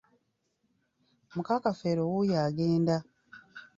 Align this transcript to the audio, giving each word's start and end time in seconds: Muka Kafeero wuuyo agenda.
Muka 1.33 1.55
Kafeero 1.63 2.01
wuuyo 2.09 2.35
agenda. 2.47 2.95